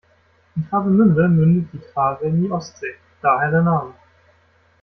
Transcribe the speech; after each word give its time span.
In 0.55 0.67
Travemünde 0.67 1.27
mündet 1.27 1.71
die 1.73 1.81
Trave 1.93 2.25
in 2.25 2.41
die 2.41 2.49
Ostsee, 2.51 2.95
daher 3.21 3.51
der 3.51 3.61
Name. 3.61 3.93